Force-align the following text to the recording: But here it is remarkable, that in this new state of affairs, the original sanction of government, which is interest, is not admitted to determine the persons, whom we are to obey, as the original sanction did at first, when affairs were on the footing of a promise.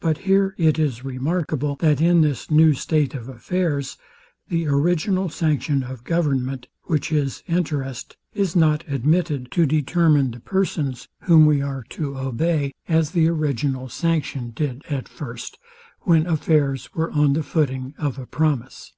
But 0.00 0.18
here 0.28 0.54
it 0.58 0.78
is 0.78 1.02
remarkable, 1.02 1.76
that 1.76 1.98
in 1.98 2.20
this 2.20 2.50
new 2.50 2.74
state 2.74 3.14
of 3.14 3.26
affairs, 3.26 3.96
the 4.48 4.66
original 4.66 5.30
sanction 5.30 5.82
of 5.82 6.04
government, 6.04 6.66
which 6.82 7.10
is 7.10 7.42
interest, 7.46 8.18
is 8.34 8.54
not 8.54 8.84
admitted 8.86 9.50
to 9.52 9.64
determine 9.64 10.30
the 10.32 10.40
persons, 10.40 11.08
whom 11.22 11.46
we 11.46 11.62
are 11.62 11.84
to 11.88 12.18
obey, 12.18 12.74
as 12.86 13.12
the 13.12 13.28
original 13.28 13.88
sanction 13.88 14.50
did 14.50 14.82
at 14.90 15.08
first, 15.08 15.58
when 16.00 16.26
affairs 16.26 16.90
were 16.92 17.10
on 17.12 17.32
the 17.32 17.42
footing 17.42 17.94
of 17.96 18.18
a 18.18 18.26
promise. 18.26 18.92